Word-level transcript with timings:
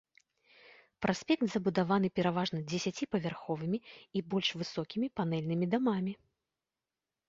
Праспект 1.05 1.45
забудаваны 1.57 2.07
пераважна 2.21 2.63
дзевяціпавярховымі 2.73 3.77
і 4.19 4.27
больш 4.35 4.47
высокімі 4.65 5.07
панэльнымі 5.19 5.65
дамамі. 5.77 6.13